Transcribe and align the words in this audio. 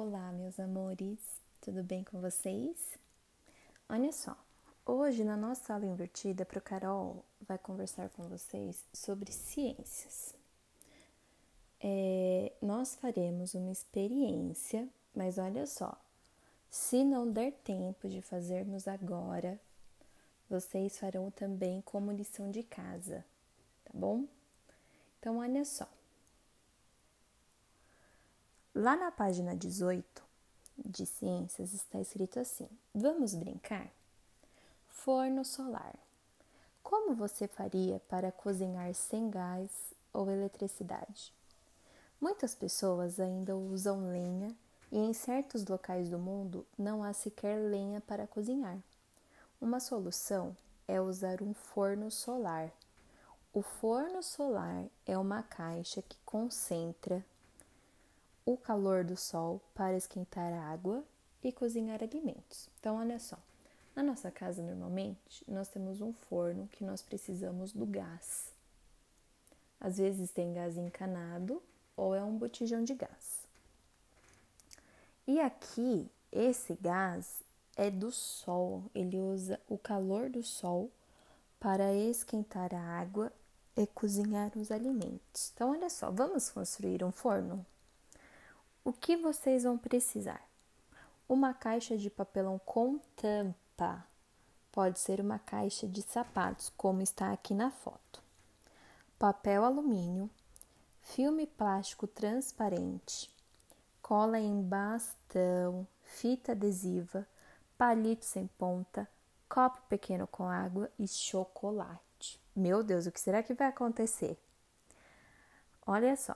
Olá, 0.00 0.30
meus 0.30 0.60
amores, 0.60 1.18
tudo 1.60 1.82
bem 1.82 2.04
com 2.04 2.20
vocês? 2.20 2.96
Olha 3.88 4.12
só, 4.12 4.38
hoje 4.86 5.24
na 5.24 5.36
nossa 5.36 5.74
aula 5.74 5.86
invertida, 5.86 6.46
Pro 6.46 6.60
Carol 6.60 7.24
vai 7.40 7.58
conversar 7.58 8.08
com 8.10 8.22
vocês 8.28 8.86
sobre 8.92 9.32
ciências. 9.32 10.36
É, 11.80 12.52
nós 12.62 12.94
faremos 12.94 13.54
uma 13.54 13.72
experiência, 13.72 14.88
mas 15.16 15.36
olha 15.36 15.66
só, 15.66 16.00
se 16.70 17.02
não 17.02 17.28
der 17.28 17.50
tempo 17.50 18.08
de 18.08 18.22
fazermos 18.22 18.86
agora, 18.86 19.58
vocês 20.48 20.96
farão 20.96 21.28
também 21.32 21.80
como 21.80 22.12
lição 22.12 22.52
de 22.52 22.62
casa, 22.62 23.24
tá 23.84 23.90
bom? 23.92 24.26
Então, 25.18 25.38
olha 25.38 25.64
só. 25.64 25.88
Lá 28.80 28.94
na 28.94 29.10
página 29.10 29.56
18 29.56 30.22
de 30.86 31.04
Ciências 31.04 31.74
está 31.74 32.00
escrito 32.00 32.38
assim: 32.38 32.68
Vamos 32.94 33.34
brincar? 33.34 33.90
Forno 34.86 35.44
solar. 35.44 35.96
Como 36.80 37.12
você 37.12 37.48
faria 37.48 38.00
para 38.08 38.30
cozinhar 38.30 38.94
sem 38.94 39.28
gás 39.28 39.68
ou 40.12 40.30
eletricidade? 40.30 41.34
Muitas 42.20 42.54
pessoas 42.54 43.18
ainda 43.18 43.56
usam 43.56 44.12
lenha 44.12 44.54
e 44.92 44.98
em 44.98 45.12
certos 45.12 45.66
locais 45.66 46.08
do 46.08 46.18
mundo 46.20 46.64
não 46.78 47.02
há 47.02 47.12
sequer 47.12 47.56
lenha 47.56 48.00
para 48.00 48.28
cozinhar. 48.28 48.78
Uma 49.60 49.80
solução 49.80 50.56
é 50.86 51.00
usar 51.00 51.42
um 51.42 51.52
forno 51.52 52.12
solar. 52.12 52.70
O 53.52 53.60
forno 53.60 54.22
solar 54.22 54.84
é 55.04 55.18
uma 55.18 55.42
caixa 55.42 56.00
que 56.00 56.16
concentra 56.24 57.26
o 58.48 58.56
calor 58.56 59.04
do 59.04 59.14
sol 59.14 59.60
para 59.74 59.94
esquentar 59.94 60.54
a 60.54 60.72
água 60.72 61.04
e 61.44 61.52
cozinhar 61.52 62.02
alimentos. 62.02 62.66
Então, 62.80 62.96
olha 62.96 63.18
só, 63.18 63.36
na 63.94 64.02
nossa 64.02 64.30
casa 64.30 64.62
normalmente 64.62 65.44
nós 65.46 65.68
temos 65.68 66.00
um 66.00 66.14
forno 66.14 66.66
que 66.68 66.82
nós 66.82 67.02
precisamos 67.02 67.74
do 67.74 67.84
gás. 67.84 68.50
Às 69.78 69.98
vezes 69.98 70.30
tem 70.30 70.54
gás 70.54 70.78
encanado 70.78 71.62
ou 71.94 72.14
é 72.14 72.24
um 72.24 72.38
botijão 72.38 72.82
de 72.82 72.94
gás. 72.94 73.38
E 75.26 75.38
aqui, 75.40 76.10
esse 76.32 76.72
gás 76.80 77.42
é 77.76 77.90
do 77.90 78.10
sol, 78.10 78.82
ele 78.94 79.18
usa 79.20 79.60
o 79.68 79.76
calor 79.76 80.30
do 80.30 80.42
sol 80.42 80.90
para 81.60 81.92
esquentar 81.92 82.74
a 82.74 82.80
água 82.80 83.30
e 83.76 83.86
cozinhar 83.86 84.56
os 84.56 84.70
alimentos. 84.70 85.52
Então, 85.54 85.72
olha 85.72 85.90
só, 85.90 86.10
vamos 86.10 86.48
construir 86.48 87.04
um 87.04 87.12
forno? 87.12 87.66
O 88.88 88.92
que 88.94 89.18
vocês 89.18 89.64
vão 89.64 89.76
precisar? 89.76 90.42
Uma 91.28 91.52
caixa 91.52 91.98
de 91.98 92.08
papelão 92.08 92.58
com 92.58 92.98
tampa. 93.16 94.02
Pode 94.72 94.98
ser 94.98 95.20
uma 95.20 95.38
caixa 95.38 95.86
de 95.86 96.00
sapatos, 96.00 96.72
como 96.74 97.02
está 97.02 97.30
aqui 97.30 97.52
na 97.52 97.70
foto. 97.70 98.22
Papel 99.18 99.62
alumínio, 99.62 100.30
filme 101.02 101.46
plástico 101.46 102.06
transparente, 102.06 103.30
cola 104.00 104.38
em 104.38 104.62
bastão, 104.62 105.86
fita 106.02 106.52
adesiva, 106.52 107.28
palito 107.76 108.24
sem 108.24 108.46
ponta, 108.56 109.06
copo 109.50 109.82
pequeno 109.90 110.26
com 110.26 110.44
água 110.44 110.90
e 110.98 111.06
chocolate. 111.06 112.40
Meu 112.56 112.82
Deus, 112.82 113.04
o 113.04 113.12
que 113.12 113.20
será 113.20 113.42
que 113.42 113.52
vai 113.52 113.68
acontecer? 113.68 114.38
Olha 115.86 116.16
só, 116.16 116.34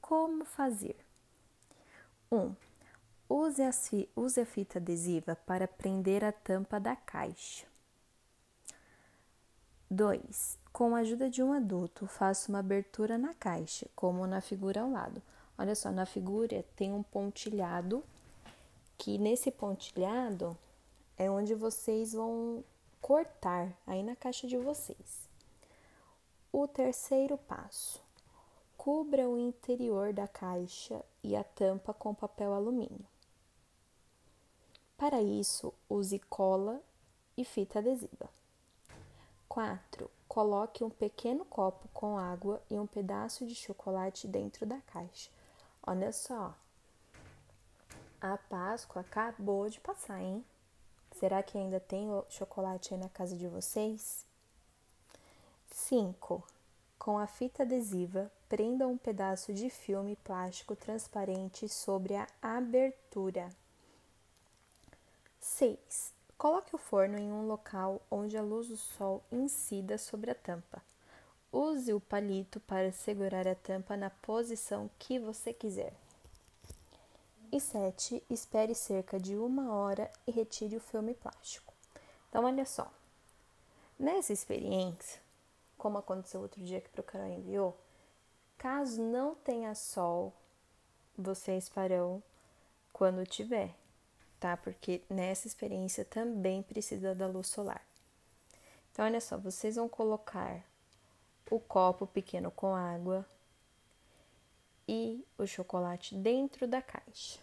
como 0.00 0.46
fazer? 0.46 1.09
1. 2.32 2.36
Um, 2.36 2.54
use, 3.28 4.08
use 4.14 4.40
a 4.40 4.46
fita 4.46 4.78
adesiva 4.78 5.34
para 5.34 5.66
prender 5.66 6.22
a 6.22 6.30
tampa 6.30 6.78
da 6.78 6.94
caixa. 6.94 7.66
2. 9.90 10.56
Com 10.72 10.94
a 10.94 11.00
ajuda 11.00 11.28
de 11.28 11.42
um 11.42 11.52
adulto, 11.52 12.06
faça 12.06 12.48
uma 12.48 12.60
abertura 12.60 13.18
na 13.18 13.34
caixa, 13.34 13.88
como 13.96 14.24
na 14.28 14.40
figura 14.40 14.82
ao 14.82 14.90
lado. 14.92 15.20
Olha 15.58 15.74
só, 15.74 15.90
na 15.90 16.06
figura 16.06 16.64
tem 16.76 16.92
um 16.92 17.02
pontilhado, 17.02 18.04
que 18.96 19.18
nesse 19.18 19.50
pontilhado 19.50 20.56
é 21.18 21.28
onde 21.28 21.54
vocês 21.54 22.12
vão 22.12 22.62
cortar 23.00 23.76
aí 23.84 24.04
na 24.04 24.14
caixa 24.14 24.46
de 24.46 24.56
vocês. 24.56 25.28
O 26.52 26.68
terceiro 26.68 27.36
passo: 27.36 28.00
Cubra 28.82 29.28
o 29.28 29.36
interior 29.36 30.10
da 30.10 30.26
caixa 30.26 31.04
e 31.22 31.36
a 31.36 31.44
tampa 31.44 31.92
com 31.92 32.14
papel 32.14 32.54
alumínio. 32.54 33.06
Para 34.96 35.20
isso, 35.20 35.74
use 35.86 36.18
cola 36.30 36.80
e 37.36 37.44
fita 37.44 37.80
adesiva. 37.80 38.30
4. 39.50 40.10
Coloque 40.26 40.82
um 40.82 40.88
pequeno 40.88 41.44
copo 41.44 41.88
com 41.92 42.16
água 42.16 42.62
e 42.70 42.78
um 42.78 42.86
pedaço 42.86 43.46
de 43.46 43.54
chocolate 43.54 44.26
dentro 44.26 44.64
da 44.64 44.80
caixa. 44.80 45.28
Olha 45.86 46.10
só, 46.10 46.54
a 48.18 48.38
Páscoa 48.38 49.02
acabou 49.02 49.68
de 49.68 49.78
passar, 49.78 50.22
hein? 50.22 50.42
Será 51.16 51.42
que 51.42 51.58
ainda 51.58 51.80
tem 51.80 52.08
chocolate 52.30 52.94
aí 52.94 53.00
na 53.00 53.10
casa 53.10 53.36
de 53.36 53.46
vocês? 53.46 54.24
5. 55.70 56.42
Com 56.98 57.18
a 57.18 57.26
fita 57.26 57.62
adesiva, 57.62 58.32
prenda 58.50 58.88
um 58.88 58.98
pedaço 58.98 59.54
de 59.54 59.70
filme 59.70 60.16
plástico 60.16 60.74
transparente 60.74 61.68
sobre 61.68 62.16
a 62.16 62.26
abertura. 62.42 63.48
6. 65.40 66.12
Coloque 66.36 66.74
o 66.74 66.78
forno 66.78 67.16
em 67.16 67.30
um 67.30 67.46
local 67.46 68.02
onde 68.10 68.36
a 68.36 68.42
luz 68.42 68.66
do 68.66 68.76
sol 68.76 69.22
incida 69.30 69.96
sobre 69.96 70.32
a 70.32 70.34
tampa. 70.34 70.82
Use 71.52 71.92
o 71.92 72.00
palito 72.00 72.58
para 72.58 72.90
segurar 72.90 73.46
a 73.46 73.54
tampa 73.54 73.96
na 73.96 74.10
posição 74.10 74.90
que 74.98 75.20
você 75.20 75.52
quiser. 75.52 75.92
E 77.52 77.60
7. 77.60 78.20
Espere 78.28 78.74
cerca 78.74 79.20
de 79.20 79.36
uma 79.36 79.72
hora 79.72 80.10
e 80.26 80.32
retire 80.32 80.76
o 80.76 80.80
filme 80.80 81.14
plástico. 81.14 81.72
Então, 82.28 82.44
olha 82.44 82.66
só. 82.66 82.90
Nessa 83.96 84.32
experiência, 84.32 85.20
como 85.78 85.98
aconteceu 85.98 86.40
outro 86.40 86.60
dia 86.60 86.80
que 86.80 87.00
o 87.00 87.02
Carol 87.04 87.28
enviou, 87.28 87.76
caso 88.60 89.02
não 89.02 89.34
tenha 89.36 89.74
sol, 89.74 90.34
vocês 91.16 91.66
farão 91.66 92.22
quando 92.92 93.24
tiver, 93.24 93.74
tá? 94.38 94.54
Porque 94.54 95.00
nessa 95.08 95.46
experiência 95.46 96.04
também 96.04 96.62
precisa 96.62 97.14
da 97.14 97.26
luz 97.26 97.46
solar. 97.46 97.82
Então, 98.92 99.06
olha 99.06 99.18
só, 99.18 99.38
vocês 99.38 99.76
vão 99.76 99.88
colocar 99.88 100.62
o 101.50 101.58
copo 101.58 102.06
pequeno 102.06 102.50
com 102.50 102.74
água 102.74 103.26
e 104.86 105.24
o 105.38 105.46
chocolate 105.46 106.14
dentro 106.14 106.68
da 106.68 106.82
caixa. 106.82 107.40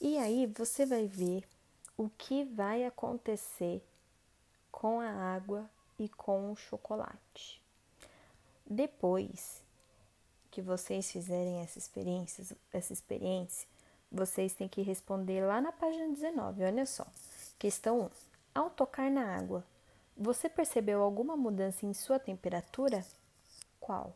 E 0.00 0.16
aí 0.16 0.46
você 0.46 0.86
vai 0.86 1.08
ver 1.08 1.42
o 1.96 2.08
que 2.08 2.44
vai 2.44 2.84
acontecer 2.84 3.82
com 4.70 5.00
a 5.00 5.10
água 5.10 5.68
e 5.98 6.08
com 6.08 6.52
o 6.52 6.56
chocolate. 6.56 7.60
Depois 8.70 9.62
que 10.50 10.60
vocês 10.60 11.10
fizerem 11.10 11.60
essa 11.60 11.78
experiência, 11.78 12.44
essa 12.70 12.92
experiência, 12.92 13.66
vocês 14.12 14.52
têm 14.52 14.68
que 14.68 14.82
responder 14.82 15.40
lá 15.42 15.60
na 15.60 15.72
página 15.72 16.08
19. 16.08 16.64
Olha 16.64 16.84
só. 16.84 17.06
Questão 17.58 18.00
1. 18.00 18.10
Ao 18.54 18.70
tocar 18.70 19.10
na 19.10 19.36
água, 19.36 19.64
você 20.14 20.48
percebeu 20.48 21.00
alguma 21.00 21.36
mudança 21.36 21.86
em 21.86 21.94
sua 21.94 22.18
temperatura? 22.18 23.06
Qual? 23.80 24.14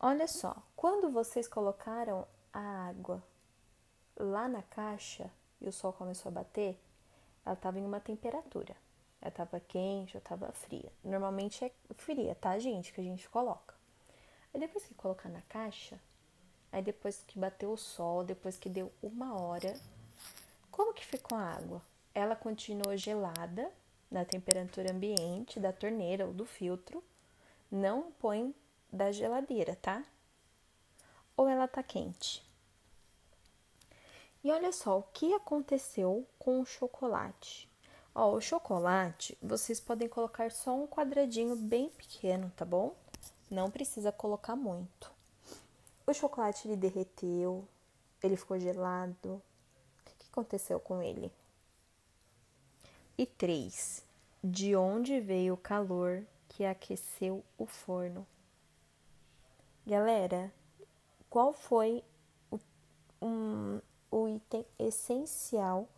Olha 0.00 0.26
só, 0.26 0.56
quando 0.74 1.10
vocês 1.10 1.46
colocaram 1.46 2.26
a 2.52 2.88
água 2.88 3.22
lá 4.16 4.48
na 4.48 4.62
caixa 4.62 5.30
e 5.60 5.68
o 5.68 5.72
sol 5.72 5.92
começou 5.92 6.30
a 6.30 6.34
bater, 6.36 6.78
ela 7.44 7.54
estava 7.54 7.78
em 7.78 7.84
uma 7.84 8.00
temperatura. 8.00 8.74
Ela 9.22 9.30
tava 9.30 9.60
quente 9.60 10.16
ou 10.16 10.20
tava 10.20 10.50
fria. 10.52 10.92
Normalmente 11.04 11.64
é 11.64 11.70
fria, 11.94 12.34
tá, 12.34 12.58
gente? 12.58 12.92
Que 12.92 13.00
a 13.00 13.04
gente 13.04 13.28
coloca. 13.28 13.74
Aí 14.52 14.58
depois 14.60 14.84
que 14.84 14.94
colocar 14.94 15.28
na 15.28 15.40
caixa, 15.42 15.98
aí 16.72 16.82
depois 16.82 17.22
que 17.26 17.38
bateu 17.38 17.72
o 17.72 17.78
sol, 17.78 18.24
depois 18.24 18.58
que 18.58 18.68
deu 18.68 18.92
uma 19.00 19.40
hora, 19.40 19.74
como 20.72 20.92
que 20.92 21.06
ficou 21.06 21.38
a 21.38 21.52
água? 21.52 21.80
Ela 22.12 22.34
continuou 22.34 22.96
gelada 22.96 23.72
na 24.10 24.24
temperatura 24.24 24.92
ambiente 24.92 25.60
da 25.60 25.72
torneira 25.72 26.26
ou 26.26 26.32
do 26.32 26.44
filtro. 26.44 27.02
Não 27.70 28.12
põe 28.12 28.52
da 28.92 29.12
geladeira, 29.12 29.76
tá? 29.76 30.04
Ou 31.36 31.48
ela 31.48 31.66
tá 31.66 31.82
quente? 31.82 32.44
E 34.44 34.50
olha 34.50 34.72
só 34.72 34.98
o 34.98 35.04
que 35.04 35.32
aconteceu 35.32 36.26
com 36.38 36.60
o 36.60 36.66
chocolate. 36.66 37.71
Ó, 38.14 38.34
o 38.34 38.40
chocolate, 38.42 39.38
vocês 39.40 39.80
podem 39.80 40.06
colocar 40.06 40.50
só 40.50 40.74
um 40.74 40.86
quadradinho 40.86 41.56
bem 41.56 41.88
pequeno, 41.88 42.52
tá 42.54 42.64
bom? 42.64 42.94
Não 43.50 43.70
precisa 43.70 44.12
colocar 44.12 44.54
muito. 44.54 45.10
O 46.06 46.12
chocolate 46.12 46.68
ele 46.68 46.76
derreteu, 46.76 47.66
ele 48.22 48.36
ficou 48.36 48.58
gelado. 48.58 49.40
O 50.00 50.04
que 50.04 50.28
aconteceu 50.30 50.78
com 50.78 51.02
ele? 51.02 51.32
E 53.16 53.24
três, 53.24 54.04
de 54.44 54.76
onde 54.76 55.18
veio 55.18 55.54
o 55.54 55.58
calor 55.58 56.22
que 56.50 56.66
aqueceu 56.66 57.42
o 57.56 57.64
forno? 57.64 58.26
Galera, 59.86 60.52
qual 61.30 61.54
foi 61.54 62.04
o, 62.50 62.58
um, 63.22 63.80
o 64.10 64.28
item 64.28 64.66
essencial 64.78 65.88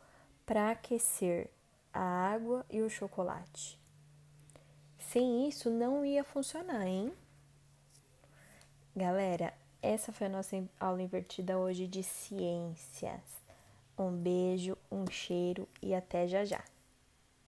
para 0.47 0.71
aquecer 0.71 1.51
a 1.94 2.00
água 2.00 2.67
e 2.69 2.82
o 2.82 2.91
chocolate? 2.91 3.79
Sem 4.99 5.49
isso 5.49 5.70
não 5.70 6.05
ia 6.05 6.25
funcionar, 6.25 6.85
hein? 6.85 7.12
Galera, 8.96 9.55
essa 9.81 10.12
foi 10.12 10.26
a 10.26 10.31
nossa 10.31 10.61
aula 10.81 11.02
invertida 11.02 11.56
hoje 11.56 11.87
de 11.87 12.02
ciências. 12.02 13.23
Um 13.96 14.11
beijo, 14.11 14.76
um 14.91 15.06
cheiro 15.08 15.69
e 15.81 15.94
até 15.94 16.26
já 16.26 16.44
já. 16.44 16.64